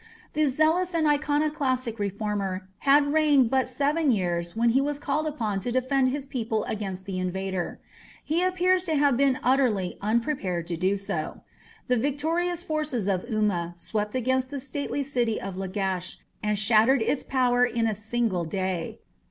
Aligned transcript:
The 0.33 0.47
zealous 0.47 0.95
and 0.95 1.05
iconoclastic 1.05 1.99
reformer 1.99 2.67
had 2.79 3.13
reigned 3.13 3.51
but 3.51 3.67
seven 3.67 4.09
years 4.09 4.55
when 4.55 4.69
he 4.69 4.81
was 4.81 4.97
called 4.97 5.27
upon 5.27 5.59
to 5.59 5.71
defend 5.71 6.09
his 6.09 6.25
people 6.25 6.63
against 6.63 7.05
the 7.05 7.19
invader. 7.19 7.79
He 8.23 8.41
appears 8.41 8.83
to 8.85 8.95
have 8.95 9.15
been 9.15 9.37
utterly 9.43 9.99
unprepared 10.01 10.65
to 10.65 10.75
do 10.75 10.97
so. 10.97 11.41
The 11.87 11.97
victorious 11.97 12.63
forces 12.63 13.07
of 13.07 13.25
Umma 13.29 13.77
swept 13.77 14.15
against 14.15 14.49
the 14.49 14.59
stately 14.59 15.03
city 15.03 15.39
of 15.39 15.55
Lagash 15.55 16.17
and 16.41 16.57
shattered 16.57 17.03
its 17.03 17.23
power 17.23 17.63
in 17.63 17.85
a 17.85 17.93
single 17.93 18.43
day. 18.43 19.01